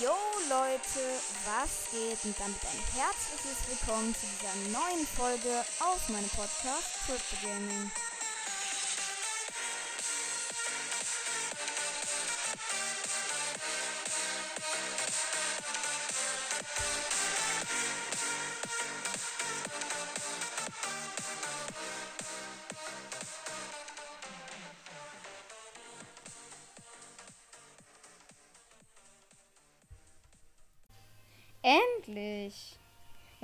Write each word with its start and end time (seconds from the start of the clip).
Yo 0.00 0.14
Leute, 0.48 1.00
was 1.44 1.90
geht? 1.90 2.22
Und 2.24 2.38
damit 2.38 2.62
ein 2.62 2.82
herzliches 2.94 3.66
Willkommen 3.66 4.14
zu 4.14 4.26
dieser 4.26 4.54
neuen 4.70 5.06
Folge 5.06 5.64
auf 5.80 6.08
meinem 6.08 6.28
Podcast 6.28 7.02
Crypto 7.06 7.36
Gaming. 7.42 7.90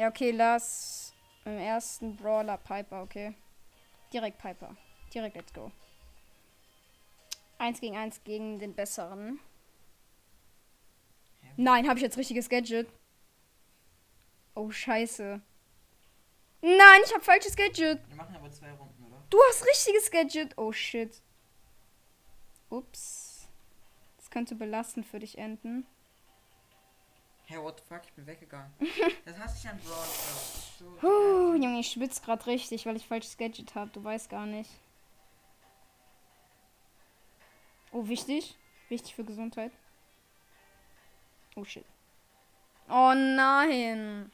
Ja, 0.05 0.11
okay, 0.11 0.33
lass 0.33 1.15
im 1.47 1.57
ersten 1.57 2.15
Brawler 2.15 2.59
Piper, 2.59 3.01
okay. 3.01 3.35
Direkt 4.13 4.37
Piper. 4.37 4.77
Direkt 5.15 5.35
let's 5.35 5.51
go. 5.55 5.73
Eins 7.57 7.80
gegen 7.80 7.97
eins 7.97 8.23
gegen 8.23 8.59
den 8.59 8.75
besseren. 8.75 9.41
Nein, 11.57 11.89
habe 11.89 11.99
ich 11.99 12.03
jetzt 12.03 12.19
richtiges 12.19 12.51
Gadget? 12.51 12.87
Oh, 14.55 14.71
scheiße. 14.71 15.41
Nein, 16.61 17.01
ich 17.07 17.15
habe 17.15 17.25
falsches 17.25 17.57
Gadget. 17.57 18.07
Wir 18.07 18.16
machen 18.16 18.37
aber 18.37 18.51
zwei 18.51 18.73
Runden, 18.73 19.05
oder? 19.05 19.25
Du 19.30 19.39
hast 19.49 19.65
richtiges 19.65 20.11
Gadget. 20.11 20.59
Oh, 20.59 20.71
shit. 20.71 21.23
Ups. 22.69 23.49
Das 24.19 24.29
könnte 24.29 24.55
belastend 24.55 25.07
für 25.07 25.21
dich 25.21 25.39
enden. 25.39 25.87
Hey, 27.47 27.59
what 27.59 27.79
the 27.79 27.84
fuck, 27.87 28.03
ich 28.05 28.12
bin 28.12 28.27
weggegangen. 28.27 28.73
das 29.25 29.39
hast 29.39 29.62
du 29.62 29.69
ja 29.69 29.75
ein 29.75 29.80
Brawl. 29.80 30.07
So 30.79 30.96
Puh, 31.01 31.55
Junge, 31.55 31.80
ich 31.80 31.91
schwitze 31.91 32.23
gerade 32.23 32.46
richtig, 32.46 32.87
weil 32.87 32.96
ich 32.96 33.07
falsches 33.07 33.37
Gadget 33.37 33.74
habe. 33.74 33.91
Du 33.91 34.02
weißt 34.02 34.30
gar 34.30 34.46
nicht. 34.46 34.71
Oh, 37.93 38.09
wichtig. 38.09 38.57
Wichtig 38.88 39.15
für 39.15 39.24
Gesundheit. 39.24 39.73
Oh, 41.55 41.65
shit. 41.65 41.85
Oh, 42.88 43.13
nein. 43.15 44.30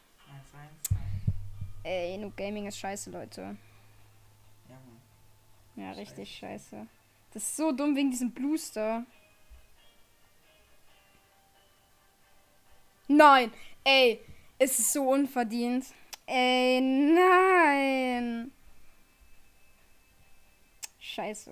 Ey, 1.82 2.16
Noob 2.18 2.36
Gaming 2.36 2.66
ist 2.66 2.78
scheiße, 2.78 3.10
Leute. 3.10 3.56
Ja. 4.68 4.78
Ja, 5.82 5.92
richtig 5.92 6.36
scheiße. 6.36 6.86
Das 7.32 7.42
ist 7.42 7.56
so 7.56 7.72
dumm 7.72 7.96
wegen 7.96 8.10
diesem 8.10 8.32
Booster. 8.32 9.04
Nein, 13.12 13.52
ey, 13.82 14.20
es 14.56 14.78
ist 14.78 14.92
so 14.92 15.10
unverdient. 15.10 15.84
Ey, 16.26 16.80
nein. 16.80 18.52
Scheiße. 21.00 21.50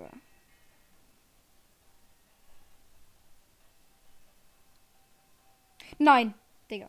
Nein, 5.98 6.32
Digga. 6.70 6.88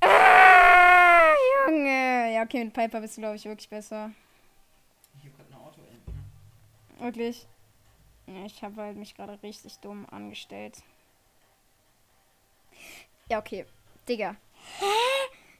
Ah, 0.00 1.34
Junge. 1.68 2.32
Ja, 2.32 2.42
okay, 2.42 2.64
mit 2.64 2.72
Piper 2.72 3.02
bist 3.02 3.18
du, 3.18 3.20
glaube 3.20 3.36
ich, 3.36 3.44
wirklich 3.44 3.68
besser. 3.68 4.12
Ich 5.18 5.26
hab 5.26 5.36
grad 5.36 5.46
ein 5.50 5.54
Auto 5.56 5.82
enden. 5.82 6.24
Wirklich. 6.98 7.46
Ja, 8.28 8.46
ich 8.46 8.62
habe 8.62 8.80
halt 8.80 8.96
mich 8.96 9.14
gerade 9.14 9.42
richtig 9.42 9.78
dumm 9.80 10.06
angestellt. 10.10 10.82
Ja, 13.28 13.38
okay. 13.38 13.66
Digga. 14.08 14.36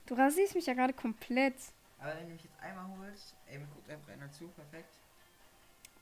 Du 0.05 0.15
rasierst 0.15 0.55
mich 0.55 0.65
ja 0.65 0.73
gerade 0.73 0.93
komplett. 0.93 1.55
Aber 1.99 2.15
wenn 2.15 2.27
du 2.27 2.33
mich 2.33 2.43
jetzt 2.43 2.59
einmal 2.61 2.85
holst, 2.99 3.35
ey, 3.47 3.57
mir 3.57 3.65
guckt 3.67 3.89
einfach 3.89 4.13
einer 4.13 4.31
zu, 4.31 4.47
perfekt. 4.49 4.93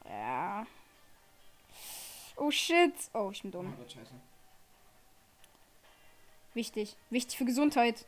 Ja. 0.05 0.67
Oh 2.35 2.51
shit. 2.51 2.93
Oh, 3.13 3.29
ich 3.31 3.41
bin 3.41 3.49
Oh 3.51 3.57
dumm. 3.59 3.69
mein 3.69 3.77
Gott, 3.77 3.91
scheiße. 3.91 4.13
Wichtig. 6.53 6.95
Wichtig 7.09 7.37
für 7.37 7.45
Gesundheit. 7.45 8.05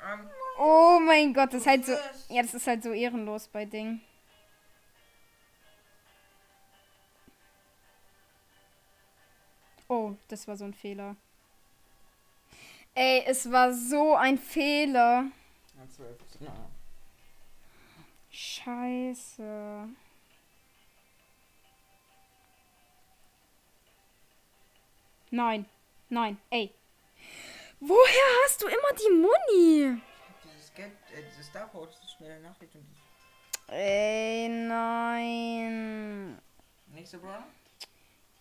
Ähm, 0.00 0.28
Oh 0.60 0.98
mein 1.04 1.34
Gott, 1.34 1.52
das 1.52 1.62
ist 1.62 1.66
halt 1.66 1.86
so. 1.86 1.92
was? 1.92 2.26
Ja, 2.28 2.42
das 2.42 2.54
ist 2.54 2.66
halt 2.66 2.82
so 2.82 2.92
ehrenlos 2.92 3.48
bei 3.48 3.64
Ding. 3.64 4.00
Oh, 9.88 10.14
das 10.28 10.46
war 10.46 10.56
so 10.56 10.64
ein 10.64 10.74
Fehler. 10.74 11.16
Ey, 12.94 13.24
es 13.26 13.50
war 13.50 13.72
so 13.72 14.14
ein 14.14 14.36
Fehler. 14.38 15.30
Scheiße. 18.30 19.88
Nein, 25.30 25.66
nein, 26.08 26.38
ey. 26.50 26.72
Woher 27.80 28.44
hast 28.44 28.62
du 28.62 28.66
immer 28.66 28.92
die 28.98 29.10
Muni? 29.12 30.00
dieses 30.44 30.74
Geld, 30.74 30.92
äh, 31.14 31.22
dieses 31.30 31.46
Star 31.46 31.68
das 31.72 32.02
ist 32.02 32.12
schnelle 32.16 32.40
Nachricht 32.40 32.74
und 32.74 32.86
Ey, 33.68 34.48
nein. 34.48 36.38
nächste 36.88 37.18
Brawler. 37.18 37.44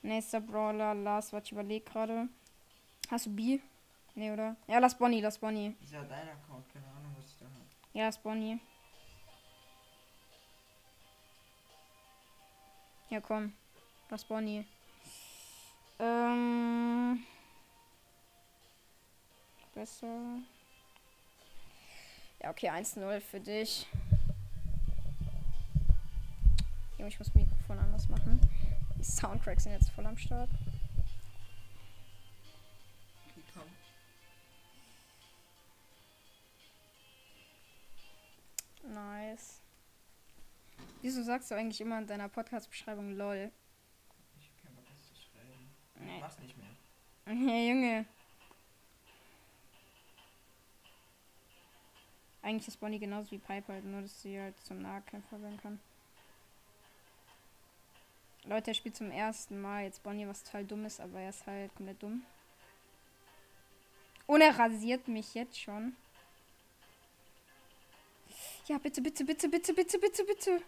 Nächster 0.08 0.40
Brawler, 0.40 0.96
Lars, 0.96 1.34
was 1.34 1.44
ich 1.44 1.52
überleg 1.52 1.86
gerade. 1.86 2.30
Hast 3.12 3.26
du 3.26 3.36
B? 3.36 3.60
Nee, 4.16 4.32
oder? 4.32 4.56
Ja, 4.66 4.80
lass 4.80 4.98
Bonnie, 4.98 5.20
lass 5.20 5.38
Bonnie. 5.38 5.76
Das 5.82 5.90
ist 5.90 5.94
ja 5.94 6.04
dein 6.04 6.30
Account, 6.30 6.66
keine 6.72 6.86
Ahnung, 6.86 7.14
was 7.18 7.26
ich 7.26 7.38
da 7.38 7.46
habe. 7.46 7.66
Ja, 7.92 8.06
lass 8.06 8.18
Bonnie. 8.18 8.58
Ja, 13.10 13.20
komm. 13.20 13.52
Lass 14.10 14.24
Bonnie. 14.24 14.66
Ähm. 16.00 17.22
Besser. 19.76 20.40
Ja, 22.42 22.52
okay, 22.52 22.70
1-0 22.70 23.20
für 23.20 23.42
dich. 23.42 23.86
Junge, 26.98 27.10
ich 27.10 27.20
muss 27.20 27.36
Mikrofon 27.36 27.78
anders 27.78 28.08
machen. 28.08 28.40
Die 28.98 29.04
Soundtracks 29.04 29.64
sind 29.64 29.74
jetzt 29.74 29.92
voll 29.92 30.06
am 30.06 30.18
Start. 30.18 30.50
Nice. 38.84 39.62
Wieso 41.02 41.22
sagst 41.22 41.52
du 41.52 41.56
eigentlich 41.56 41.82
immer 41.82 42.00
in 42.00 42.08
deiner 42.08 42.30
Podcast-Beschreibung 42.30 43.16
LOL? 43.16 43.52
Ich 44.40 44.48
hab 44.50 44.64
keinen 44.64 44.76
Bock, 44.76 44.86
das 44.90 45.08
zu 45.08 45.16
schreiben. 45.16 45.70
Nee. 46.00 46.20
Mach's 46.20 46.40
nicht 46.40 46.58
mehr. 46.58 46.68
Ja, 47.28 47.70
Junge. 47.70 48.06
Eigentlich 52.42 52.70
ist 52.70 52.80
Bonnie 52.80 53.00
genauso 53.00 53.32
wie 53.32 53.38
Piper, 53.38 53.74
halt, 53.74 53.84
nur 53.84 54.02
dass 54.02 54.22
sie 54.22 54.40
halt 54.40 54.58
zum 54.62 54.82
Nahkämpfer 54.82 55.42
werden 55.42 55.58
kann. 55.58 55.80
Leute, 58.48 58.72
er 58.72 58.76
spielt 58.76 58.96
zum 58.96 59.12
ersten 59.12 59.60
Mal 59.62 59.84
jetzt 59.84 60.02
Bonnie, 60.04 60.28
was 60.28 60.44
total 60.44 60.64
dumm 60.66 60.86
ist, 60.86 61.02
aber 61.02 61.20
er 61.20 61.30
ist 61.30 61.46
halt 61.46 61.76
komplett 61.76 62.02
dumm. 62.02 62.26
Und 64.26 64.42
er 64.42 64.58
rasiert 64.58 65.08
mich 65.08 65.34
jetzt 65.34 65.60
schon. 65.60 65.96
Ja, 68.68 68.78
bitte, 68.78 69.02
bitte, 69.02 69.24
bitte, 69.26 69.50
bitte, 69.50 69.74
bitte, 69.74 70.00
bitte, 70.00 70.24
bitte. 70.26 70.62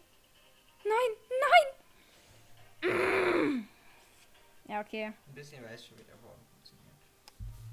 Nein, 0.84 1.12
nein. 2.82 3.70
Ja, 4.68 4.82
okay. 4.82 5.06
Ein 5.06 5.34
bisschen 5.34 5.64
weiß 5.64 5.86
schon 5.88 5.98
wieder, 6.00 6.14
warum 6.22 6.40
funktioniert. 6.52 6.96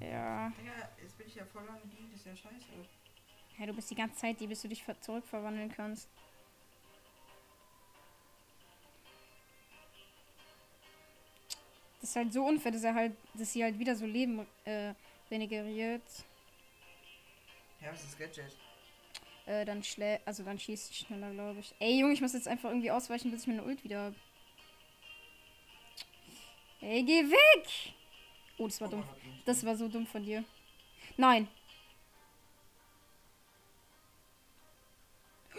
Ja. 0.01 0.51
Digga, 0.59 0.89
jetzt 1.01 1.17
bin 1.17 1.27
ich 1.27 1.35
ja 1.35 1.45
voll 1.45 1.67
am 1.67 1.89
Deal, 1.89 2.03
das 2.11 2.19
ist 2.19 2.25
ja 2.25 2.35
scheiße. 2.35 2.65
Hey, 3.57 3.67
du 3.67 3.73
bist 3.73 3.89
die 3.89 3.95
ganze 3.95 4.17
Zeit, 4.17 4.39
die 4.39 4.47
bis 4.47 4.61
du 4.61 4.67
dich 4.67 4.83
ver- 4.83 4.99
zurückverwandeln 5.01 5.71
kannst. 5.73 6.09
Ist 12.09 12.15
halt 12.15 12.33
so 12.33 12.45
unfair, 12.45 12.71
dass 12.71 12.83
er 12.83 12.95
halt, 12.95 13.13
dass 13.33 13.53
sie 13.53 13.63
halt 13.63 13.77
wieder 13.79 13.95
so 13.95 14.05
Leben 14.05 14.45
äh, 14.65 14.93
regeneriert. 15.29 16.03
Ja, 17.81 17.91
was 17.91 18.03
ist 18.03 18.17
Gadget? 18.17 18.55
Äh, 19.45 19.65
dann 19.65 19.83
schlä, 19.83 20.19
also 20.25 20.43
dann 20.43 20.59
schießt 20.59 20.95
schneller, 20.95 21.31
glaube 21.31 21.59
ich. 21.59 21.73
Ey, 21.79 21.99
Junge, 21.99 22.13
ich 22.13 22.21
muss 22.21 22.33
jetzt 22.33 22.47
einfach 22.47 22.69
irgendwie 22.69 22.91
ausweichen, 22.91 23.31
bis 23.31 23.41
ich 23.41 23.47
meine 23.47 23.63
Ult 23.63 23.83
wieder 23.83 24.05
hab. 24.05 24.13
Ey, 26.81 27.03
geh 27.03 27.23
weg! 27.23 27.93
Oh, 28.57 28.67
das 28.67 28.81
war 28.81 28.87
Oh 28.87 28.91
dumm. 28.91 29.03
Das 29.45 29.65
war 29.65 29.75
so 29.75 29.87
dumm 29.87 30.05
von 30.05 30.23
dir. 30.23 30.43
Nein. 31.15 31.47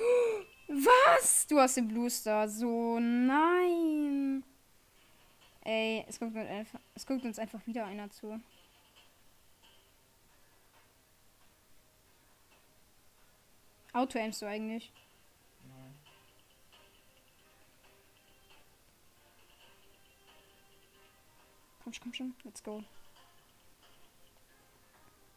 Was? 0.69 1.47
Du 1.47 1.59
hast 1.59 1.77
den 1.77 1.89
Blue 1.89 2.11
Star. 2.11 2.49
So, 2.49 2.99
nein. 3.01 4.45
Ey, 5.69 6.03
es 6.09 6.19
guckt, 6.19 6.35
uns 6.35 6.49
einfach, 6.49 6.81
es 6.95 7.05
guckt 7.05 7.25
uns 7.27 7.39
einfach 7.39 7.67
wieder 7.67 7.85
einer 7.85 8.11
zu. 8.11 8.41
Auto 13.93 14.19
aimst 14.19 14.41
du 14.41 14.47
eigentlich? 14.47 14.91
Nein. 15.69 15.95
Komm 21.85 21.93
schon, 21.93 22.03
komm 22.03 22.15
schon. 22.15 22.35
Let's 22.45 22.63
go. 22.65 22.83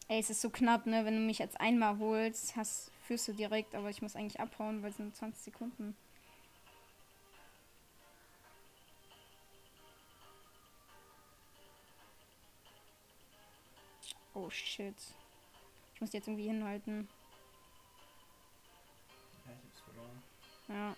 Ey, 0.07 0.19
es 0.19 0.29
ist 0.29 0.39
so 0.39 0.49
knapp, 0.49 0.85
ne? 0.85 1.03
Wenn 1.03 1.15
du 1.15 1.19
mich 1.19 1.39
jetzt 1.39 1.59
einmal 1.59 1.99
holst, 1.99 2.55
hast, 2.55 2.89
führst 3.01 3.27
du 3.27 3.33
direkt, 3.33 3.75
aber 3.75 3.89
ich 3.89 4.01
muss 4.01 4.15
eigentlich 4.15 4.39
abhauen, 4.39 4.81
weil 4.81 4.91
es 4.91 4.95
sind 4.95 5.13
20 5.13 5.43
Sekunden. 5.43 5.93
Oh 14.41 14.49
shit. 14.49 14.95
Ich 15.93 16.01
muss 16.01 16.09
die 16.09 16.17
jetzt 16.17 16.27
irgendwie 16.27 16.47
hinhalten. 16.47 17.07
Ja, 19.45 19.51
ich 19.51 19.63
hab's 19.63 19.79
verloren. 19.81 20.23
Ja. 20.67 20.95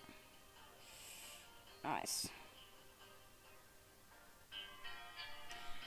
Nice. 1.82 2.30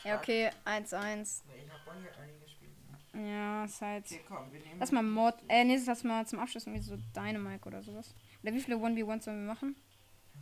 Ja, 0.04 0.18
okay, 0.18 0.52
1-1. 0.66 1.42
Nee, 1.48 1.64
ich 1.66 1.72
hab 1.72 1.84
Bonnie 1.84 2.06
halt 2.06 2.18
noch 2.20 2.26
nie 2.26 2.40
gespielt. 2.40 2.72
Ne? 3.14 3.32
Ja, 3.32 3.66
ist 3.66 3.82
halt. 3.82 4.06
Okay, 4.06 4.22
komm. 4.28 4.52
Lass 4.80 4.92
mal 4.92 5.02
Mod. 5.02 5.34
Äh, 5.48 5.64
nee, 5.64 5.80
lass 5.84 6.04
mal 6.04 6.28
zum 6.28 6.40
Abschluss 6.40 6.68
irgendwie 6.68 6.84
so 6.84 6.96
Dynamite 7.16 7.68
oder 7.68 7.82
sowas. 7.82 8.14
Oder 8.44 8.54
wie 8.54 8.62
viele 8.62 8.78
1v1 8.78 9.22
sollen 9.22 9.48
wir 9.48 9.54
machen? 9.54 9.76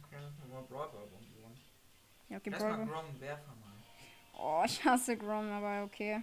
Okay, 0.03 0.17
mal 0.51 0.62
Brawl 0.63 0.89
Ball 0.89 1.03
rumgehen. 1.03 1.57
Ja, 2.27 2.38
okay, 2.38 2.50
Lass 2.50 2.62
mal 2.62 2.75
Brawl. 2.75 2.88
Grom 2.88 3.19
werfen 3.21 3.59
mal. 3.62 3.73
Oh, 4.38 4.63
ich 4.65 4.83
hasse 4.83 5.15
Grom, 5.17 5.50
aber 5.50 5.85
okay. 5.85 6.21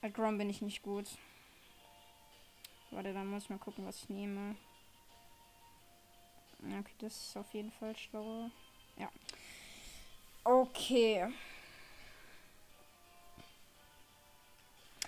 Bei 0.00 0.08
Grom 0.08 0.38
bin 0.38 0.48
ich 0.48 0.62
nicht 0.62 0.82
gut. 0.82 1.06
Warte, 2.90 3.12
dann 3.12 3.26
muss 3.28 3.44
ich 3.44 3.50
mal 3.50 3.58
gucken, 3.58 3.86
was 3.86 4.02
ich 4.02 4.08
nehme. 4.08 4.56
Okay, 6.62 6.94
das 6.98 7.16
ist 7.16 7.36
auf 7.36 7.52
jeden 7.54 7.70
Fall 7.72 7.96
schlauer. 7.96 8.50
Ja. 8.96 9.10
Okay. 10.44 11.32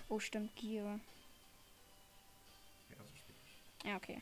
Oh, 0.09 0.19
stimmt, 0.19 0.55
Gear. 0.57 1.01
Ja, 3.85 3.97
okay. 3.97 4.21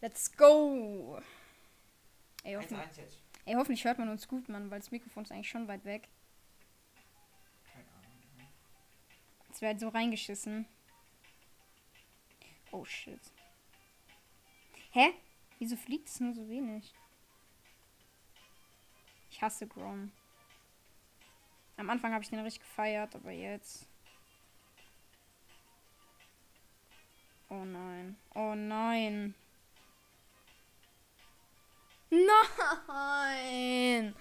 Let's 0.00 0.34
go! 0.36 1.20
Ey, 2.42 2.56
1-1 2.56 2.60
hoffentlich, 2.62 3.18
ey, 3.44 3.54
hoffentlich 3.54 3.84
hört 3.84 3.98
man 3.98 4.08
uns 4.08 4.26
gut, 4.26 4.48
Mann, 4.48 4.70
weil 4.70 4.80
das 4.80 4.90
Mikrofon 4.90 5.24
ist 5.24 5.32
eigentlich 5.32 5.48
schon 5.48 5.68
weit 5.68 5.84
weg. 5.84 6.08
Wäre 9.62 9.74
halt 9.74 9.80
so 9.80 9.90
reingeschissen. 9.90 10.66
Oh 12.72 12.84
shit. 12.84 13.20
Hä? 14.90 15.14
Wieso 15.60 15.76
fliegt 15.76 16.08
es 16.08 16.18
nur 16.18 16.34
so 16.34 16.48
wenig? 16.48 16.92
Ich 19.30 19.40
hasse 19.40 19.68
Grom. 19.68 20.10
Am 21.76 21.90
Anfang 21.90 22.12
habe 22.12 22.24
ich 22.24 22.30
den 22.30 22.40
richtig 22.40 22.62
gefeiert, 22.62 23.14
aber 23.14 23.30
jetzt. 23.30 23.86
Oh 27.48 27.64
nein. 27.64 28.16
Oh 28.34 28.56
nein. 28.56 29.32
Nein! 32.10 34.16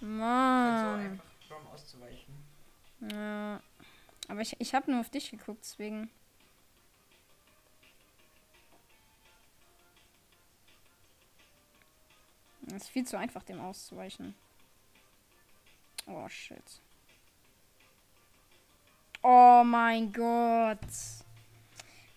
Mann. 0.00 1.10
einfach, 1.10 1.24
Grom 1.48 1.66
auszuweichen. 1.66 2.36
Ja. 3.00 3.60
Aber 4.28 4.40
ich, 4.40 4.60
ich 4.60 4.74
habe 4.74 4.90
nur 4.90 5.00
auf 5.00 5.10
dich 5.10 5.30
geguckt, 5.30 5.60
deswegen. 5.62 6.10
Es 12.66 12.82
ist 12.82 12.88
viel 12.88 13.06
zu 13.06 13.16
einfach, 13.16 13.44
dem 13.44 13.60
auszuweichen. 13.60 14.34
Oh, 16.06 16.28
shit. 16.28 16.80
Oh 19.22 19.62
mein 19.64 20.12
Gott. 20.12 20.78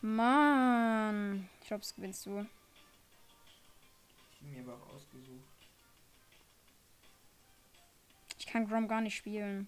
Mann. 0.02 1.50
Ich 1.62 1.68
glaube, 1.68 1.84
es 1.84 1.96
gewinnst 1.96 2.26
du. 2.26 2.46
Ich 4.32 4.42
mir 4.42 4.62
aber 4.62 4.76
auch 4.76 4.96
ausgesucht. 4.96 5.44
Ich 8.38 8.48
kann 8.48 8.68
Grom 8.68 8.88
gar 8.88 9.02
nicht 9.02 9.16
spielen. 9.16 9.68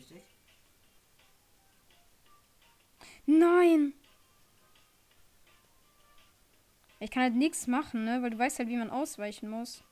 Richtig? 0.00 0.22
Nein! 3.26 3.92
Ich 7.00 7.10
kann 7.10 7.22
halt 7.22 7.34
nichts 7.34 7.66
machen, 7.66 8.04
ne? 8.04 8.22
Weil 8.22 8.30
du 8.30 8.38
weißt 8.38 8.58
halt, 8.58 8.68
wie 8.68 8.76
man 8.76 8.90
ausweichen 8.90 9.48
muss. 9.48 9.82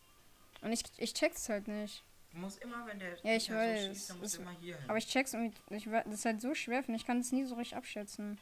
Und 0.60 0.72
ich, 0.72 0.82
ich 0.98 1.14
check's 1.14 1.48
halt 1.48 1.68
nicht. 1.68 2.02
Du 2.32 2.38
musst 2.38 2.58
immer, 2.62 2.86
wenn 2.86 2.98
der 2.98 3.16
Ja, 3.22 3.34
ich 3.36 3.50
weiß. 3.50 3.80
so 3.82 3.88
schießt, 3.88 4.10
dann 4.10 4.18
musst 4.20 4.34
Das- 4.34 4.40
immer 4.40 4.50
hier 4.52 4.76
hin. 4.78 4.88
Aber 4.90 4.98
ich 4.98 5.06
check's 5.08 5.32
irgendwie. 5.34 5.56
Ich, 5.74 5.84
das 5.84 6.06
ist 6.06 6.24
halt 6.24 6.40
so 6.40 6.54
schwer, 6.54 6.86
ich. 6.88 7.06
kann 7.06 7.20
es 7.20 7.32
nie 7.32 7.44
so 7.44 7.54
richtig 7.54 7.76
abschätzen. 7.76 8.38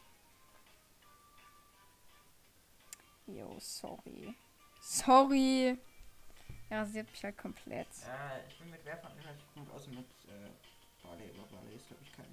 Jo, 3.27 3.57
sorry. 3.59 4.35
Sorry. 4.81 5.77
Ja, 6.71 6.85
sie 6.85 7.01
hat 7.01 7.11
mich 7.11 7.23
halt 7.25 7.37
komplett. 7.39 7.87
Ja, 8.07 8.39
ich 8.49 8.59
bin 8.59 8.71
mit 8.71 8.85
Werfern 8.85 9.13
relativ 9.19 9.45
gut, 9.55 9.71
außer 9.71 9.91
mit 9.91 10.07
äh, 10.29 10.49
Barley, 11.03 11.31
aber 11.31 11.47
Barley 11.49 11.77
ist, 11.77 11.87
glaube 11.87 12.03
ich, 12.03 12.13
kein. 12.13 12.27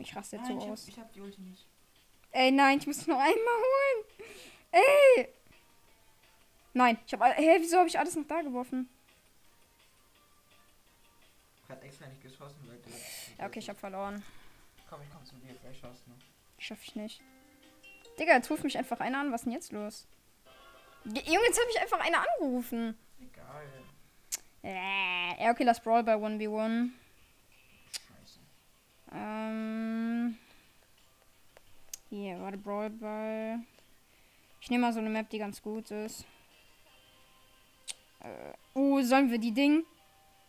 Ich 0.00 0.16
raste 0.16 0.36
jetzt 0.36 0.48
Nein, 0.48 0.60
so 0.60 0.66
ich, 0.66 0.72
aus. 0.72 0.82
hab, 0.82 0.88
ich 0.88 0.98
hab 0.98 1.12
die 1.12 1.20
Ulti 1.20 1.40
nicht. 1.40 1.66
Ey, 2.32 2.50
nein, 2.50 2.78
ich 2.78 2.86
muss 2.86 3.06
noch 3.06 3.18
einmal 3.18 3.34
holen. 3.36 4.04
Ey! 4.72 5.28
Nein, 6.72 6.98
ich 7.06 7.12
habe. 7.12 7.26
Hä, 7.26 7.58
wieso 7.60 7.78
habe 7.78 7.88
ich 7.88 7.98
alles 7.98 8.16
noch 8.16 8.26
da 8.26 8.42
geworfen? 8.42 8.88
Ich 11.64 11.70
hab 11.70 11.82
extra 11.84 12.06
nicht 12.08 12.22
geschossen, 12.22 12.58
weil 12.66 12.78
der. 12.78 12.92
Ja, 13.38 13.46
okay, 13.46 13.60
ich 13.60 13.68
habe 13.68 13.78
verloren. 13.78 14.24
Komm, 14.90 15.00
ich 15.02 15.10
komm 15.10 15.24
zu 15.24 15.36
dir, 15.36 15.54
vielleicht 15.60 15.80
schaffst 15.80 16.06
du 16.06 16.10
noch. 16.10 16.18
Schaff 16.58 16.82
ich 16.82 16.96
nicht. 16.96 17.22
Digga, 18.18 18.34
jetzt 18.34 18.50
ruft 18.50 18.64
mich 18.64 18.76
einfach 18.76 19.00
einer 19.00 19.20
an. 19.20 19.32
Was 19.32 19.42
ist 19.42 19.44
denn 19.44 19.52
jetzt 19.52 19.72
los? 19.72 20.06
Junge, 21.04 21.46
jetzt 21.46 21.60
habe 21.60 21.70
ich 21.70 21.80
einfach 21.80 22.00
einer 22.00 22.24
angerufen. 22.26 22.98
Egal. 23.20 23.66
Äh, 24.64 25.44
ja, 25.44 25.50
okay, 25.50 25.64
lass 25.64 25.80
Brawl 25.80 26.02
bei 26.02 26.14
1v1. 26.14 26.90
Scheiße. 27.92 28.40
Ähm. 29.12 30.38
Hier, 32.08 32.40
warte, 32.40 32.56
Brawl 32.56 32.88
Ball. 32.90 33.60
Ich 34.60 34.70
nehme 34.70 34.86
mal 34.86 34.92
so 34.94 35.00
eine 35.00 35.10
Map, 35.10 35.28
die 35.28 35.38
ganz 35.38 35.60
gut 35.60 35.90
ist. 35.90 36.24
Äh, 38.20 38.54
oh, 38.72 39.02
sollen 39.02 39.30
wir 39.30 39.38
die 39.38 39.52
Ding? 39.52 39.84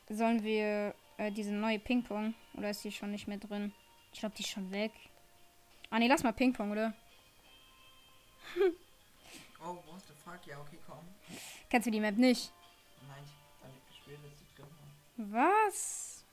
Sollen 0.08 0.42
wir 0.44 0.96
äh, 1.18 1.32
diese 1.32 1.52
neue 1.52 1.80
Ping-Pong? 1.80 2.34
Oder 2.54 2.70
ist 2.70 2.86
die 2.86 2.92
schon 2.92 3.12
nicht 3.12 3.28
mehr 3.28 3.38
drin? 3.38 3.74
Ich 4.14 4.22
glaube, 4.22 4.36
die 4.38 4.44
ist 4.44 4.50
schon 4.50 4.72
weg. 4.72 4.94
Ah, 5.90 6.00
nee, 6.00 6.08
lass 6.08 6.24
mal 6.24 6.32
Ping-Pong, 6.32 6.72
oder? 6.72 6.94
Oh, 9.68 9.74
what 9.88 10.00
the 10.08 10.14
fuck? 10.24 10.46
Ja, 10.46 10.60
okay, 10.60 10.78
komm. 10.86 11.00
Kennst 11.72 11.88
du 11.88 11.92
die 11.92 12.00
Map 12.00 12.18
nicht? 12.18 12.54
Nein, 13.08 13.24
ich 13.26 13.45
Was? 15.18 16.24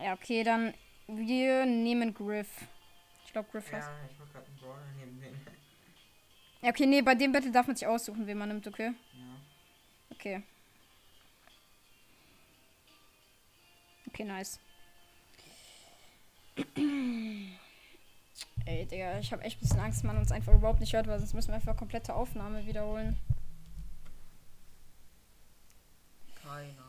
Ja, 0.00 0.14
okay, 0.14 0.42
dann 0.44 0.74
wir 1.06 1.66
nehmen 1.66 2.14
Griff. 2.14 2.48
Ich 3.26 3.32
glaube, 3.32 3.48
Griff 3.50 3.72
heißt. 3.72 3.88
Ja, 3.88 4.08
ich 4.10 4.18
mach 4.18 4.32
grad 4.32 4.46
einen 4.46 4.56
Brawler 4.56 4.86
neben 4.98 5.20
den. 5.20 5.40
Ja, 6.62 6.70
okay, 6.70 6.86
nee, 6.86 7.02
bei 7.02 7.14
dem 7.14 7.32
Battle 7.32 7.50
darf 7.50 7.66
man 7.66 7.74
sich 7.76 7.86
aussuchen, 7.86 8.26
wen 8.26 8.38
man 8.38 8.48
nimmt, 8.48 8.66
okay? 8.66 8.92
Ja. 9.14 9.36
Okay. 10.10 10.42
Okay, 14.08 14.24
nice. 14.24 14.60
Ey, 18.64 18.86
Digga, 18.86 19.18
ich 19.18 19.32
habe 19.32 19.42
echt 19.42 19.56
ein 19.58 19.60
bisschen 19.60 19.80
Angst, 19.80 20.04
man 20.04 20.18
uns 20.18 20.30
einfach 20.30 20.54
überhaupt 20.54 20.80
nicht 20.80 20.92
hört, 20.92 21.08
weil 21.08 21.18
sonst 21.18 21.34
müssen 21.34 21.48
wir 21.48 21.56
einfach 21.56 21.76
komplette 21.76 22.14
Aufnahme 22.14 22.64
wiederholen. 22.66 23.18
Keiner. 26.52 26.84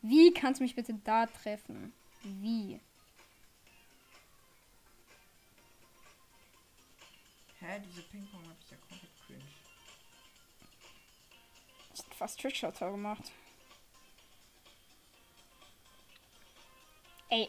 Wie 0.00 0.34
kannst 0.34 0.58
du 0.58 0.64
mich 0.64 0.74
bitte 0.74 0.94
da 1.04 1.26
treffen? 1.26 1.92
Wie? 2.22 2.80
Hä, 7.60 7.80
diese 7.86 8.02
Ping-Pong-Map 8.02 8.58
ist 8.58 8.70
ja 8.72 8.76
komplett 8.78 9.10
cringe. 9.26 9.44
Ich 11.94 12.00
hab 12.00 12.14
fast 12.14 12.40
Trickshot 12.40 12.78
gemacht. 12.80 13.30
Ey. 17.28 17.48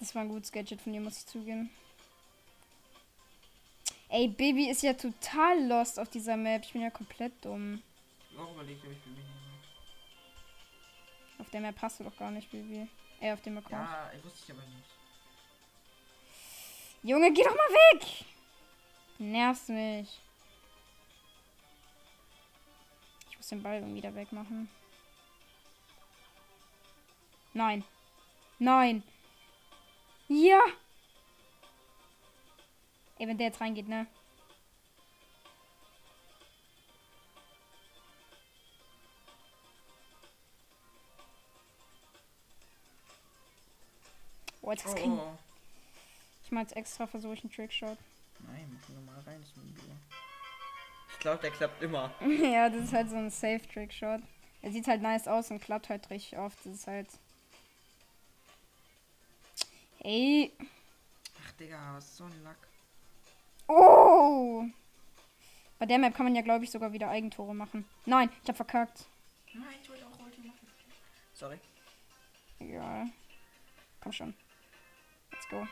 Das 0.00 0.16
war 0.16 0.22
ein 0.22 0.28
gutes 0.28 0.50
Gadget 0.50 0.82
von 0.82 0.92
dir, 0.92 1.00
muss 1.00 1.18
ich 1.18 1.26
zugeben. 1.26 1.70
Ey, 4.12 4.28
Baby 4.28 4.68
ist 4.68 4.82
ja 4.82 4.92
total 4.92 5.66
lost 5.66 5.98
auf 5.98 6.10
dieser 6.10 6.36
Map. 6.36 6.64
Ich 6.64 6.74
bin 6.74 6.82
ja 6.82 6.90
komplett 6.90 7.32
dumm. 7.42 7.82
Auch 8.38 8.52
überlegt, 8.52 8.84
ob 8.84 8.92
ich 8.92 8.98
Baby 8.98 9.20
nehme. 9.20 9.28
Auf 11.38 11.48
der 11.48 11.62
Map 11.62 11.76
hast 11.80 11.98
du 11.98 12.04
doch 12.04 12.14
gar 12.18 12.30
nicht, 12.30 12.50
Baby. 12.50 12.86
Ey, 13.20 13.32
auf 13.32 13.40
dem 13.40 13.56
Account. 13.56 13.88
Ja, 13.88 14.12
ich 14.14 14.22
wusste 14.22 14.40
ich 14.44 14.52
aber 14.52 14.66
nicht. 14.66 14.84
Junge, 17.02 17.32
geh 17.32 17.42
doch 17.42 17.56
mal 17.56 17.56
weg! 17.56 18.26
Du 19.16 19.24
nervst 19.24 19.70
mich. 19.70 20.20
Ich 23.30 23.36
muss 23.38 23.48
den 23.48 23.62
Ball 23.62 23.76
irgendwie 23.76 23.96
wieder 23.96 24.14
wegmachen. 24.14 24.68
Nein. 27.54 27.82
Nein. 28.58 29.02
Ja. 30.28 30.60
Ey, 33.22 33.28
wenn 33.28 33.38
der 33.38 33.46
jetzt 33.46 33.60
reingeht, 33.60 33.86
ne? 33.86 34.04
Oh, 44.60 44.72
jetzt 44.72 44.86
ist 44.86 44.96
kein. 44.96 45.12
oh. 45.12 45.38
Ich 46.42 46.50
mach 46.50 46.62
jetzt 46.62 46.74
extra 46.74 47.06
versuche 47.06 47.34
ich 47.34 47.44
einen 47.44 47.52
Trickshot. 47.52 47.96
Nein, 48.40 48.68
mach 48.74 48.88
ihn 48.88 48.96
normal 48.96 49.22
rein, 49.24 49.40
ist 49.40 49.56
ein. 49.56 49.72
Ich 51.12 51.18
glaube, 51.20 51.42
der 51.42 51.52
klappt 51.52 51.80
immer. 51.80 52.12
ja, 52.42 52.68
das 52.68 52.86
ist 52.86 52.92
halt 52.92 53.08
so 53.08 53.14
ein 53.14 53.30
safe 53.30 53.62
Trickshot. 53.72 54.20
Er 54.62 54.72
sieht 54.72 54.88
halt 54.88 55.00
nice 55.00 55.28
aus 55.28 55.52
und 55.52 55.62
klappt 55.62 55.90
halt 55.90 56.10
richtig 56.10 56.36
oft. 56.40 56.58
Das 56.66 56.74
ist 56.74 56.86
halt. 56.88 57.08
Ey. 60.00 60.52
Ach, 61.40 61.52
Digga, 61.52 61.94
was 61.94 62.06
ist 62.06 62.16
so 62.16 62.24
ein 62.24 62.42
Lack? 62.42 62.71
Oh! 63.74 64.64
Bei 65.78 65.86
der 65.86 65.98
Map 65.98 66.14
kann 66.14 66.26
man 66.26 66.34
ja, 66.34 66.42
glaube 66.42 66.64
ich, 66.64 66.70
sogar 66.70 66.92
wieder 66.92 67.08
Eigentore 67.08 67.54
machen. 67.54 67.86
Nein, 68.04 68.28
ich 68.42 68.48
hab 68.48 68.56
verkackt. 68.56 69.06
Nein, 69.54 69.64
ich 69.82 69.88
wollte 69.88 70.04
auch 70.06 70.24
Ulti 70.24 70.40
machen. 70.42 70.66
Sorry. 71.32 71.58
Egal. 72.60 73.06
Komm 74.02 74.12
schon. 74.12 74.34
Let's 75.30 75.48
go. 75.48 75.66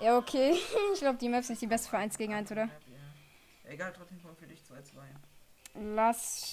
Ja, 0.00 0.18
okay. 0.18 0.58
Ich 0.94 1.00
glaube, 1.00 1.18
die 1.18 1.28
Map 1.28 1.40
ist 1.40 1.50
nicht 1.50 1.62
die 1.62 1.68
beste 1.68 1.88
für 1.88 1.98
1 1.98 2.18
gegen 2.18 2.34
1, 2.34 2.50
oder? 2.50 2.64
Ja. 2.64 2.70
Egal, 3.70 3.92
trotzdem 3.96 4.18
Punkt 4.18 4.40
für 4.40 4.46
dich 4.46 4.60
2-2. 4.60 4.74
Lass. 5.94 6.44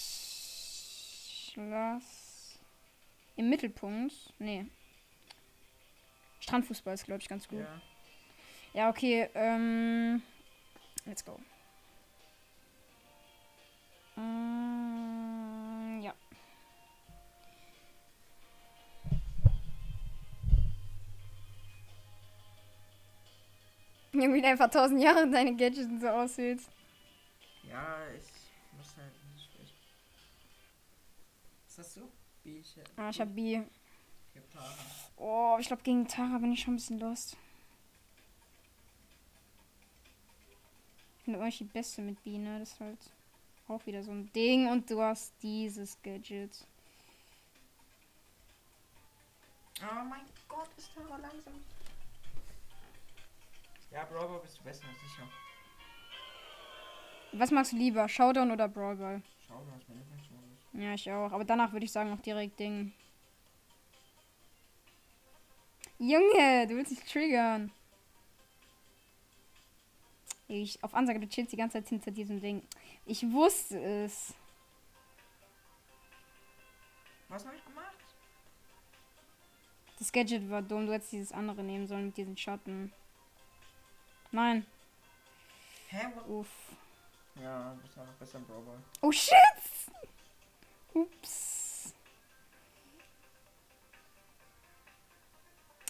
Lass. 1.56 2.60
Im 3.36 3.50
Mittelpunkt. 3.50 4.14
Nee. 4.38 4.68
Strandfußball 6.42 6.94
ist, 6.94 7.06
glaube 7.06 7.22
ich, 7.22 7.28
ganz 7.28 7.48
gut. 7.48 7.62
Ja. 7.62 7.82
Ja, 8.76 8.90
okay. 8.90 9.30
Ähm, 9.36 10.22
let's 11.06 11.24
go. 11.24 11.40
Mm, 14.18 16.02
ja. 16.02 16.14
Irgendwie 24.12 24.44
einfach 24.44 24.70
tausend 24.70 25.02
Jahre 25.02 25.30
deine 25.30 25.56
Gadgets 25.56 26.02
so 26.02 26.08
aussieht. 26.10 26.62
Ja, 27.64 27.98
ich 28.14 28.26
muss 28.78 28.96
halt 28.98 29.14
nicht 29.34 29.52
schlecht. 29.54 29.74
Was 31.68 31.78
hast 31.78 31.96
du? 31.96 32.12
B, 32.44 32.60
ich, 32.60 32.76
Ah, 32.98 33.10
ich 33.10 33.22
hab 33.22 33.34
B. 33.34 33.54
ich 33.54 34.38
hab 34.42 34.52
Tara. 34.52 34.74
Oh, 35.16 35.58
ich 35.62 35.68
glaube, 35.68 35.84
gegen 35.84 36.08
Tara 36.10 36.38
bin 36.40 36.52
ich 36.52 36.62
schon 36.62 36.74
ein 36.74 36.78
bisschen 36.78 37.00
lost. 37.00 37.38
Ich 41.26 41.34
bin 41.34 41.42
euch 41.42 41.58
die 41.58 41.64
Beste 41.64 42.04
mit 42.04 42.24
B, 42.24 42.38
ne? 42.38 42.60
Das 42.60 42.74
ist 42.74 42.80
halt 42.80 43.00
auch 43.68 43.84
wieder 43.88 44.04
so 44.04 44.12
ein 44.12 44.32
Ding. 44.34 44.70
Und 44.70 44.92
du 44.92 45.02
hast 45.02 45.34
dieses 45.42 46.00
Gadget. 46.04 46.68
Oh 49.82 50.04
mein 50.08 50.22
Gott, 50.48 50.70
ist 50.78 50.94
Tara 50.94 51.18
langsam. 51.18 51.56
Ja, 53.92 54.04
Brawler 54.04 54.38
bist 54.38 54.60
du 54.60 54.64
besser, 54.66 54.86
sicher. 55.02 55.28
Was 57.32 57.50
magst 57.50 57.72
du 57.72 57.78
lieber? 57.78 58.08
Showdown 58.08 58.52
oder 58.52 58.68
Brawl 58.68 58.96
Ball? 58.96 59.24
Schau, 59.48 59.64
du 59.66 59.72
hast 59.72 59.90
meine 59.90 60.02
Lieblingsmodus. 60.02 60.60
Ja, 60.74 60.94
ich 60.94 61.12
auch. 61.12 61.32
Aber 61.32 61.44
danach 61.44 61.72
würde 61.74 61.86
ich 61.86 61.92
sagen, 61.92 62.14
auch 62.14 62.22
direkt 62.22 62.60
Ding. 62.60 62.94
Junge, 65.98 66.68
du 66.68 66.76
willst 66.76 66.92
dich 66.92 67.04
triggern. 67.04 67.72
Ich, 70.48 70.84
auf 70.84 70.94
Ansage, 70.94 71.20
du 71.20 71.28
chillst 71.28 71.52
die 71.52 71.58
ganze 71.58 71.80
Zeit 71.80 71.90
hinter 71.90 72.12
diesem 72.12 72.40
Ding. 72.40 72.62
Ich 73.06 73.24
wusste 73.32 73.80
es. 73.80 74.34
Was 77.30 77.46
hab 77.46 77.54
ich 77.56 77.66
gemacht? 77.66 77.96
Das 79.98 80.12
Gadget 80.12 80.50
war 80.50 80.62
dumm. 80.62 80.86
Du 80.86 80.94
hättest 80.94 81.14
dieses 81.14 81.32
andere 81.32 81.64
nehmen 81.64 81.88
sollen 81.88 82.08
mit 82.08 82.18
diesen 82.18 82.38
Schatten. 82.38 82.94
Nein. 84.32 84.66
Hä? 85.90 86.08
Uff. 86.28 86.48
Ja, 87.42 87.74
du 87.74 87.82
bist 87.82 87.98
einfach 87.98 88.14
besser 88.14 88.38
im 88.38 88.46
Brawler. 88.46 88.82
Oh 89.02 89.12
shit! 89.12 89.36
Ups. 90.94 91.94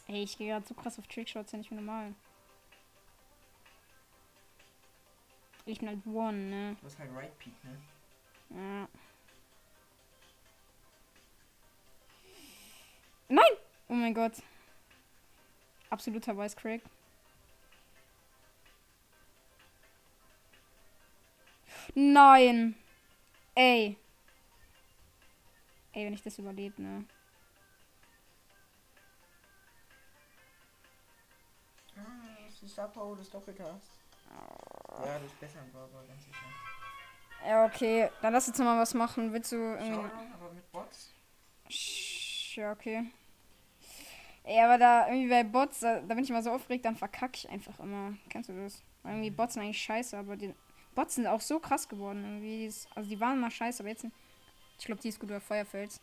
Ey, 0.07 0.23
ich 0.23 0.37
gehe 0.37 0.49
gerade 0.49 0.65
so 0.65 0.73
krass 0.73 0.97
auf 0.97 1.07
Trickshots, 1.07 1.51
ja 1.51 1.57
nicht 1.57 1.71
mehr 1.71 1.81
normal. 1.81 2.13
Ich 5.67 5.79
bin 5.79 5.89
halt 5.89 6.05
One, 6.05 6.37
ne? 6.37 6.77
Du 6.79 6.85
hast 6.85 6.99
halt 6.99 7.11
Right 7.15 7.37
Peak, 7.39 7.53
ne? 7.63 7.77
Ja. 8.51 8.87
Nein! 13.27 13.57
Oh 13.87 13.93
mein 13.93 14.13
Gott. 14.13 14.33
Absoluter 15.89 16.37
Weißcrack. 16.37 16.81
Nein! 21.95 22.75
Ey. 23.55 23.97
Ey, 25.93 26.05
wenn 26.05 26.13
ich 26.13 26.21
das 26.21 26.37
überlebe, 26.37 26.79
ne? 26.81 27.05
Ah, 31.97 32.01
das 32.45 32.61
ist 32.61 32.77
Apo 32.77 33.15
des 33.15 33.29
Doppelcasts. 33.29 33.97
Ja, 34.29 34.47
du 34.47 34.74
bist 35.19 35.39
besser 35.39 35.59
im 35.65 35.71
Brawler, 35.71 36.05
ganz 36.07 36.23
sicher. 36.25 36.45
Ja, 37.47 37.65
okay. 37.65 38.09
Dann 38.21 38.33
lass 38.33 38.47
noch 38.47 38.57
mal 38.65 38.79
was 38.79 38.93
machen. 38.93 39.31
Willst 39.33 39.51
du 39.51 39.55
irgendwie. 39.55 39.93
Showdown, 39.93 40.33
aber 40.33 40.51
mit 40.53 40.71
Bots? 40.71 41.13
Sch- 41.69 42.59
Ja, 42.59 42.71
okay. 42.71 43.05
Ey, 44.43 44.59
aber 44.61 44.77
da 44.77 45.07
irgendwie 45.07 45.29
bei 45.29 45.43
Bots, 45.43 45.79
da, 45.79 45.99
da 46.01 46.13
bin 46.13 46.23
ich 46.23 46.29
immer 46.29 46.43
so 46.43 46.51
aufgeregt, 46.51 46.85
dann 46.85 46.95
verkacke 46.95 47.35
ich 47.35 47.49
einfach 47.49 47.79
immer. 47.79 48.13
Kennst 48.29 48.49
du 48.49 48.53
das? 48.53 48.81
Weil 49.03 49.13
irgendwie 49.13 49.31
Bots 49.31 49.53
sind 49.55 49.63
eigentlich 49.63 49.81
scheiße, 49.81 50.17
aber 50.17 50.35
die 50.35 50.53
Bots 50.93 51.15
sind 51.15 51.25
auch 51.27 51.41
so 51.41 51.59
krass 51.59 51.87
geworden 51.89 52.23
irgendwie. 52.23 52.71
Also 52.95 53.09
die 53.09 53.19
waren 53.19 53.39
mal 53.39 53.51
scheiße, 53.51 53.81
aber 53.81 53.89
jetzt 53.89 54.01
sind. 54.01 54.13
Ich 54.77 54.85
glaube, 54.85 55.01
die 55.01 55.09
ist 55.09 55.19
gut 55.19 55.29
über 55.29 55.41
Feuerfels. 55.41 55.99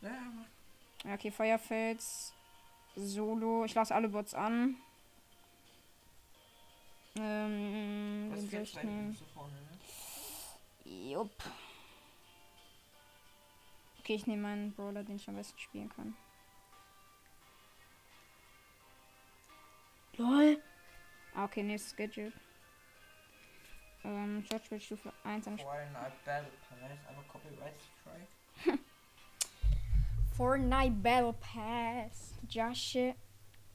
Ja, 0.00 0.08
ja, 0.08 0.14
mach. 0.34 1.06
Ja, 1.08 1.14
okay, 1.14 1.30
Feuerfels. 1.30 2.32
Solo. 2.96 3.64
Ich 3.64 3.74
lasse 3.74 3.94
alle 3.94 4.08
Bots 4.08 4.34
an. 4.34 4.76
Ähm, 7.18 8.30
wen 8.32 8.48
soll 8.48 8.62
ich 8.62 8.82
nehmen? 8.82 9.16
vorne, 9.34 9.52
ne? 9.52 11.10
Jupp. 11.10 11.30
Okay, 14.00 14.14
ich 14.14 14.26
nehme 14.26 14.42
meinen 14.42 14.72
Brawler, 14.72 15.04
den 15.04 15.16
ich 15.16 15.28
am 15.28 15.36
besten 15.36 15.58
spielen 15.58 15.88
kann. 15.90 16.16
LOL. 20.16 20.62
Ah, 21.34 21.44
okay, 21.44 21.62
nächstes 21.62 21.96
Gadget. 21.96 22.32
Ähm, 24.04 24.44
George 24.48 24.70
wird 24.70 24.82
Stufe 24.82 25.12
1 25.24 25.46
am 25.46 25.58
Fortnite 30.36 30.96
Battle 31.02 31.34
Pass, 31.34 32.34
aber 32.38 32.52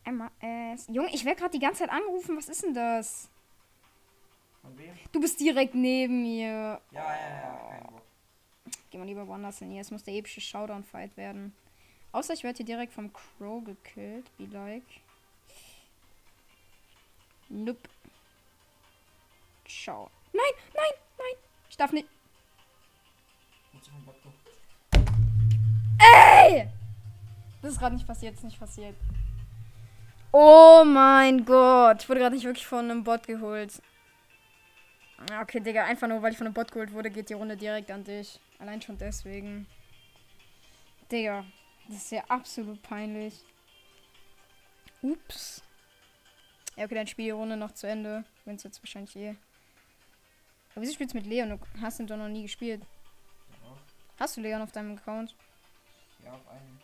Josh. 0.08 0.14
MAS. 0.14 0.88
Junge, 0.88 1.14
ich 1.14 1.26
werde 1.26 1.40
gerade 1.40 1.52
die 1.52 1.60
ganze 1.60 1.80
Zeit 1.80 1.90
angerufen. 1.90 2.38
Was 2.38 2.50
ist 2.50 2.64
denn 2.64 2.74
das? 2.74 3.30
Von 4.62 4.78
wem? 4.78 4.98
Du 5.12 5.20
bist 5.20 5.40
direkt 5.40 5.76
neben 5.76 6.22
mir. 6.22 6.48
Ja, 6.48 6.82
ja, 6.92 7.04
ja, 7.14 7.70
kein 7.70 7.84
Bock. 7.84 8.02
Geh 8.90 8.98
mal 8.98 9.06
lieber 9.06 9.28
woanders 9.28 9.60
hin. 9.60 9.72
Hier, 9.72 9.82
es 9.82 9.92
muss 9.92 10.04
der 10.04 10.14
epische 10.16 10.42
Showdown-Fight 10.42 11.16
werden. 11.18 11.54
Außer 12.12 12.34
ich 12.34 12.44
werde 12.44 12.58
hier 12.58 12.66
direkt 12.66 12.94
vom 12.94 13.12
Crow 13.12 13.64
gekillt. 13.64 14.26
Be 14.38 14.46
like. 14.46 14.84
Nope. 17.50 17.90
Ciao. 19.66 20.10
Nein, 20.34 20.44
nein, 20.74 20.92
nein. 21.18 21.36
Ich 21.70 21.78
darf 21.78 21.92
nicht. 21.92 22.08
Ey! 26.00 26.68
Das 27.62 27.74
ist 27.74 27.80
gerade 27.80 27.96
nicht 27.96 28.08
passiert, 28.08 28.34
ist 28.34 28.44
nicht 28.44 28.60
passiert. 28.60 28.96
Oh 30.32 30.84
mein 30.86 31.46
Gott. 31.46 32.04
Ich 32.04 32.10
wurde 32.10 32.20
gerade 32.20 32.36
nicht 32.36 32.46
wirklich 32.46 32.66
von 32.68 32.80
einem 32.92 33.04
Bot 33.04 33.26
geholt. 33.28 33.82
Okay, 35.42 35.60
Digga, 35.60 35.86
einfach 35.86 36.08
nur 36.08 36.22
weil 36.22 36.32
ich 36.32 36.38
von 36.38 36.46
einem 36.48 36.54
Bot 36.54 36.72
geholt 36.72 36.92
wurde, 36.94 37.10
geht 37.10 37.30
die 37.30 37.34
Runde 37.34 37.58
direkt 37.58 37.90
an 37.90 38.04
dich. 38.04 38.40
Allein 38.60 38.82
schon 38.82 38.98
deswegen. 38.98 39.66
Digga, 41.12 41.46
das 41.88 41.98
ist 41.98 42.12
ja 42.12 42.24
absolut 42.28 42.82
peinlich. 42.82 43.44
Ups. 45.02 45.64
Ja, 46.76 46.86
okay, 46.86 46.96
dann 46.96 47.08
spiel 47.08 47.26
die 47.26 47.32
Runde 47.32 47.58
noch 47.58 47.72
zu 47.72 47.88
Ende. 47.88 48.24
Wenn's 48.46 48.64
jetzt 48.64 48.82
wahrscheinlich 48.84 49.16
eh. 49.16 49.36
Aber 50.76 50.82
wieso 50.84 50.94
spielst 50.94 51.14
du 51.14 51.18
mit 51.18 51.26
Leon? 51.26 51.50
Du 51.50 51.60
hast 51.82 52.00
ihn 52.00 52.06
doch 52.08 52.18
noch 52.18 52.28
nie 52.28 52.44
gespielt. 52.44 52.84
Ja, 53.64 53.78
Hast 54.20 54.38
du 54.38 54.42
Leon 54.42 54.62
auf 54.62 54.72
deinem 54.72 54.96
Account? 54.98 55.36
ja 56.24 56.34
auf 56.34 56.48
einem 56.50 56.78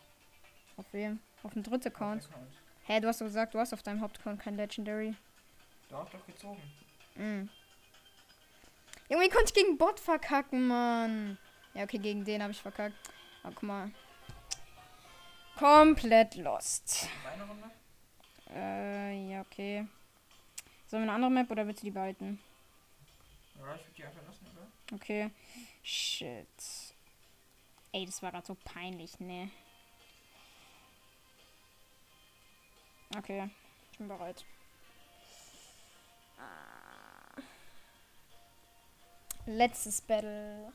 Auf 0.76 0.92
wem? 0.92 1.20
Auf 1.44 1.52
dem 1.52 1.62
dritten 1.62 1.88
Account? 1.88 2.24
Account. 2.24 2.63
Hä, 2.86 3.00
du 3.00 3.08
hast 3.08 3.20
doch 3.20 3.26
gesagt, 3.26 3.54
du 3.54 3.58
hast 3.58 3.72
auf 3.72 3.82
deinem 3.82 4.00
Hauptaccount 4.00 4.40
kein 4.40 4.56
Legendary. 4.56 5.14
Doch, 5.88 6.08
doch 6.10 6.26
gezogen. 6.26 6.62
Mhm. 7.14 7.48
Junge, 9.08 9.24
wie 9.24 9.28
konnte 9.30 9.46
ich 9.46 9.54
gegen 9.54 9.78
Bot 9.78 10.00
verkacken, 10.00 10.66
Mann? 10.66 11.38
Ja, 11.72 11.84
okay, 11.84 11.98
gegen 11.98 12.24
den 12.24 12.42
habe 12.42 12.52
ich 12.52 12.60
verkackt. 12.60 12.96
Aber 13.42 13.54
guck 13.54 13.62
mal. 13.62 13.90
Komplett 15.56 16.34
lost. 16.36 17.08
Meine 17.22 17.44
Runde? 17.44 17.70
Äh, 18.50 19.30
ja, 19.30 19.40
okay. 19.42 19.86
Sollen 20.86 21.04
wir 21.04 21.12
eine 21.12 21.12
andere 21.12 21.30
Map 21.30 21.50
oder 21.50 21.66
willst 21.66 21.82
du 21.82 21.86
die 21.86 21.90
behalten? 21.90 22.38
Ja, 23.58 23.74
ich 23.74 23.82
würde 23.82 23.94
die 23.96 24.04
einfach 24.04 24.26
lassen, 24.26 24.46
oder? 24.52 24.66
Okay. 24.94 25.30
Shit. 25.82 26.46
Ey, 27.92 28.04
das 28.04 28.22
war 28.22 28.32
gerade 28.32 28.46
so 28.46 28.56
peinlich, 28.64 29.20
ne? 29.20 29.50
Okay, 33.16 33.48
ich 33.92 33.98
bin 33.98 34.08
bereit. 34.08 34.44
Ah. 36.38 37.40
Letztes 39.46 40.00
Battle. 40.00 40.72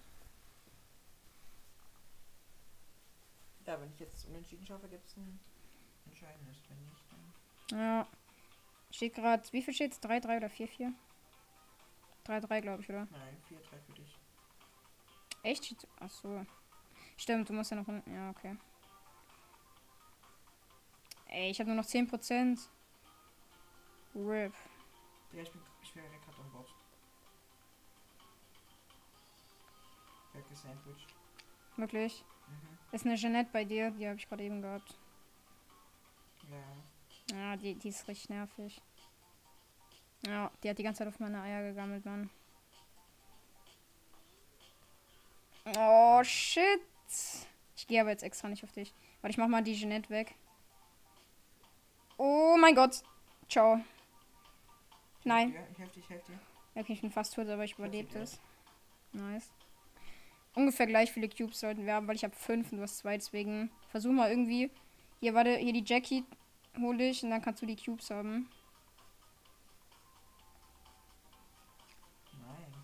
Ja, 3.65 3.79
wenn 3.79 3.91
ich 3.91 3.99
jetzt 3.99 4.25
unentschieden 4.27 4.65
schaffe, 4.65 4.87
gibt 4.87 5.05
es 5.07 5.17
ein 5.17 5.39
entscheidendes. 6.07 6.57
Wenn 6.69 6.85
nicht, 6.85 7.03
dann. 7.71 7.79
Ja. 7.79 8.07
Steht 8.91 9.13
gerade, 9.13 9.43
wie 9.51 9.61
viel 9.61 9.73
steht's? 9.73 9.99
3-3 10.01 10.37
oder 10.37 10.47
4-4? 10.47 10.91
3-3, 12.25 12.61
glaube 12.61 12.81
ich, 12.81 12.89
oder? 12.89 13.07
Nein, 13.11 13.37
4-3 13.47 13.79
für 13.85 13.93
dich. 13.93 14.17
Echt? 15.43 15.65
Steht- 15.65 15.87
Ach 15.99 16.09
so. 16.09 16.45
Stimmt, 17.17 17.49
du 17.49 17.53
musst 17.53 17.69
ja 17.71 17.77
noch 17.77 17.87
unten. 17.87 18.13
Ja, 18.13 18.29
okay. 18.31 18.55
Ey, 21.29 21.51
ich 21.51 21.59
habe 21.59 21.69
nur 21.69 21.77
noch 21.77 21.85
10%. 21.85 22.59
RIP. 24.15 24.53
Ja, 25.33 25.41
ich 25.43 25.51
bin. 25.51 25.61
Ich 25.83 25.95
wäre 25.95 26.07
gerade 26.07 26.41
am 26.41 26.51
Bord. 26.51 26.67
Weggesandwiched. 30.33 31.13
Wirklich. 31.77 32.25
Mhm. 32.47 32.95
Ist 32.95 33.05
eine 33.05 33.15
Jeanette 33.15 33.51
bei 33.51 33.63
dir? 33.63 33.91
Die 33.91 34.07
habe 34.07 34.17
ich 34.17 34.27
gerade 34.27 34.43
eben 34.43 34.61
gehabt. 34.61 34.97
Ja. 36.49 37.37
Ja, 37.37 37.55
die, 37.55 37.75
die 37.75 37.89
ist 37.89 38.07
richtig 38.07 38.29
nervig. 38.29 38.81
Ja, 40.25 40.51
die 40.63 40.69
hat 40.69 40.77
die 40.77 40.83
ganze 40.83 40.99
Zeit 40.99 41.07
auf 41.07 41.19
meine 41.19 41.41
Eier 41.41 41.61
gegammelt, 41.69 42.05
Mann. 42.05 42.29
Oh, 45.77 46.23
shit. 46.23 46.81
Ich 47.75 47.87
gehe 47.87 48.01
aber 48.01 48.09
jetzt 48.09 48.23
extra 48.23 48.49
nicht 48.49 48.63
auf 48.63 48.71
dich. 48.71 48.93
Warte, 49.21 49.31
ich 49.31 49.37
mach 49.37 49.47
mal 49.47 49.63
die 49.63 49.75
Jeanette 49.75 50.09
weg. 50.09 50.35
Oh 52.21 52.57
mein 52.59 52.75
Gott. 52.75 53.01
Ciao. 53.47 53.79
Nein. 55.23 55.53
Ja, 55.53 55.61
ich 55.71 55.77
helfe 55.77 55.93
dir, 55.93 55.99
ich 56.01 56.09
helfe 56.09 56.31
dir. 56.33 56.39
Okay, 56.75 56.93
ich 56.93 57.01
bin 57.01 57.11
fast 57.11 57.33
tot, 57.33 57.47
aber 57.47 57.63
ich 57.63 57.77
überlebt 57.77 58.11
gleich. 58.11 58.23
es. 58.23 58.41
Nice. 59.13 59.49
Ungefähr 60.53 60.85
gleich 60.85 61.13
viele 61.13 61.29
Cubes 61.29 61.61
sollten 61.61 61.85
wir 61.85 61.93
haben, 61.93 62.09
weil 62.09 62.17
ich 62.17 62.25
habe 62.25 62.35
fünf 62.35 62.73
und 62.73 62.79
du 62.79 62.83
hast 62.83 62.97
zwei, 62.97 63.15
deswegen 63.15 63.71
versuch 63.87 64.11
mal 64.11 64.29
irgendwie. 64.29 64.69
Hier, 65.21 65.33
warte, 65.33 65.55
hier 65.55 65.71
die 65.71 65.83
Jackie 65.85 66.25
hole 66.77 67.09
ich 67.09 67.23
und 67.23 67.29
dann 67.29 67.41
kannst 67.41 67.61
du 67.61 67.65
die 67.65 67.77
Cubes 67.77 68.11
haben. 68.11 68.49
Nein. 72.33 72.83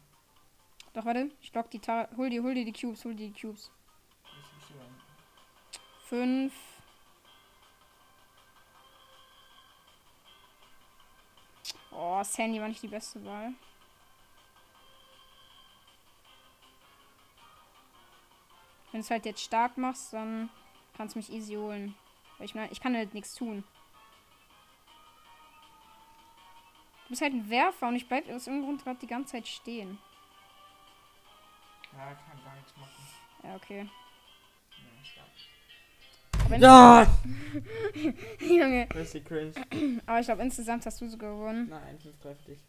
Doch, 0.93 1.03
warte, 1.03 1.29
ich 1.41 1.53
lock 1.53 1.69
die 1.71 1.79
Tara. 1.79 2.07
Hol 2.15 2.29
dir, 2.29 2.41
hol 2.41 2.53
dir 2.53 2.63
die 2.63 2.71
Cubes, 2.71 3.03
hol 3.03 3.13
dir 3.13 3.29
die 3.29 3.41
Cubes. 3.41 3.69
Das. 4.23 6.07
Fünf. 6.07 6.53
Oh, 11.97 12.21
Sandy 12.23 12.59
war 12.59 12.67
nicht 12.67 12.83
die 12.83 12.89
beste 12.89 13.23
Wahl. 13.23 13.53
Wenn 18.91 18.99
du 19.01 19.05
es 19.05 19.11
halt 19.11 19.25
jetzt 19.25 19.41
stark 19.41 19.77
machst, 19.77 20.13
dann 20.13 20.49
kannst 20.95 21.15
du 21.15 21.19
mich 21.19 21.31
easy 21.31 21.55
holen. 21.55 21.95
Weil 22.37 22.45
ich 22.45 22.55
meine, 22.55 22.71
ich 22.71 22.81
kann 22.81 22.95
halt 22.95 23.13
nichts 23.13 23.35
tun. 23.35 23.63
Du 27.03 27.09
bist 27.09 27.21
halt 27.21 27.33
ein 27.33 27.49
Werfer 27.49 27.87
und 27.87 27.95
ich 27.95 28.07
bleib 28.07 28.25
aus 28.25 28.47
irgendeinem 28.47 28.65
Grund 28.65 28.83
gerade 28.83 28.99
die 28.99 29.07
ganze 29.07 29.33
Zeit 29.33 29.47
stehen. 29.47 29.97
Ja, 31.93 32.13
kann 32.13 32.43
gar 32.43 32.55
nichts 32.55 32.75
machen. 32.77 33.07
Ja, 33.43 33.55
okay. 33.55 33.89
Ja, 34.71 35.05
stark. 35.05 35.27
Aber 36.45 36.57
Ja! 36.57 37.07
Junge. 38.39 38.87
Richtig 38.93 39.25
cringe. 39.25 39.53
Aber 40.05 40.19
ich 40.19 40.25
glaube, 40.25 40.41
insgesamt 40.43 40.85
hast 40.85 40.99
du 41.01 41.07
so 41.09 41.17
gewonnen. 41.17 41.69
Nein, 41.69 41.97
5-3 41.99 42.35
für 42.35 42.51
dich. 42.51 42.59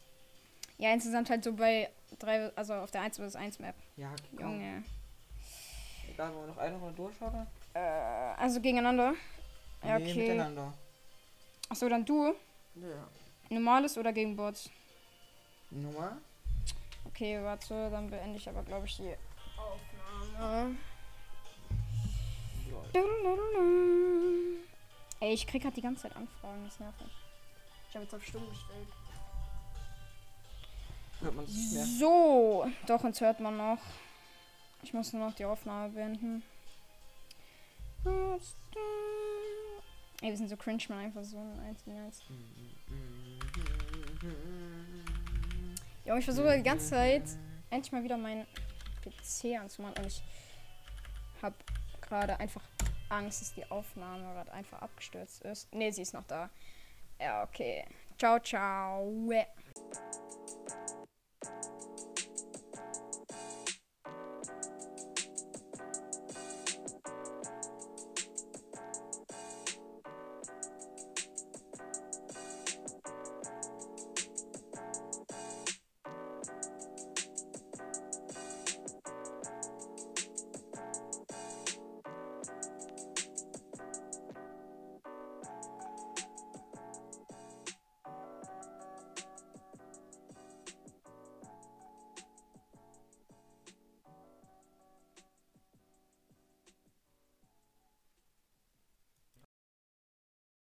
Ja, 0.78 0.92
insgesamt 0.92 1.30
halt 1.30 1.42
so 1.42 1.52
bei 1.52 1.88
drei, 2.18 2.50
also 2.54 2.74
auf 2.74 2.90
der 2.90 3.00
1 3.02 3.18
vs 3.18 3.34
1 3.36 3.58
Map. 3.58 3.74
Ja, 3.96 4.10
komm. 4.36 4.40
Junge. 4.52 4.84
Egal, 6.12 6.32
wollen 6.34 6.46
wir 6.46 6.54
noch 6.54 6.58
eine 6.58 6.76
Runde 6.76 6.94
durchschauen? 6.94 7.30
oder? 7.30 7.46
Äh, 7.74 8.40
also 8.40 8.60
gegeneinander. 8.60 9.14
Ja, 9.82 9.98
Nee, 9.98 10.10
okay. 10.10 10.20
miteinander. 10.22 10.72
Achso, 11.68 11.88
dann 11.88 12.04
du. 12.04 12.34
Ja. 12.76 13.08
Normales 13.48 13.96
oder 13.98 14.12
gegen 14.12 14.36
Bots? 14.36 14.70
Nummer? 15.70 16.18
Okay, 17.06 17.42
warte, 17.42 17.90
dann 17.90 18.10
beende 18.10 18.36
ich 18.38 18.48
aber, 18.48 18.62
glaube 18.62 18.86
ich, 18.86 18.96
die 18.96 19.14
Aufnahme. 19.56 20.76
Ey, 25.20 25.32
ich 25.32 25.46
krieg 25.46 25.64
halt 25.64 25.76
die 25.76 25.82
ganze 25.82 26.02
Zeit 26.02 26.16
Anfragen, 26.16 26.64
das 26.64 26.78
nervt 26.78 27.00
mich. 27.00 27.12
Ich 27.88 27.94
habe 27.94 28.04
jetzt 28.04 28.14
auf 28.14 28.24
Stumm 28.24 28.48
gestellt. 28.48 28.88
Hört 31.20 31.34
man 31.34 31.44
es 31.44 31.50
nicht 31.50 31.72
mehr. 31.72 31.84
So, 31.84 32.70
doch, 32.86 33.02
uns 33.04 33.20
hört 33.20 33.40
man 33.40 33.56
noch. 33.56 33.78
Ich 34.82 34.92
muss 34.92 35.12
nur 35.12 35.26
noch 35.26 35.34
die 35.34 35.44
Aufnahme 35.44 35.88
beenden. 35.88 36.42
Ey, 40.22 40.30
wir 40.30 40.36
sind 40.36 40.48
so 40.48 40.56
cringe, 40.56 40.82
man 40.88 40.98
einfach 40.98 41.24
so 41.24 41.38
ein 41.38 41.58
1 41.60 41.84
gegen 41.84 41.98
1. 41.98 42.22
Ja, 46.04 46.16
ich 46.16 46.24
versuche 46.24 46.56
die 46.56 46.62
ganze 46.62 46.90
Zeit 46.90 47.24
endlich 47.70 47.90
mal 47.90 48.04
wieder 48.04 48.16
meinen 48.16 48.46
PC 49.02 49.58
anzumachen 49.60 49.96
und 49.98 50.06
ich 50.06 50.22
habe 51.42 51.56
gerade 52.06 52.38
einfach 52.40 52.62
Angst, 53.08 53.40
dass 53.40 53.54
die 53.54 53.70
Aufnahme 53.70 54.22
gerade 54.22 54.52
einfach 54.52 54.80
abgestürzt 54.80 55.42
ist. 55.42 55.72
Ne, 55.74 55.92
sie 55.92 56.02
ist 56.02 56.14
noch 56.14 56.24
da. 56.26 56.50
Ja, 57.20 57.42
okay. 57.42 57.84
Ciao, 58.18 58.38
ciao. 58.40 59.12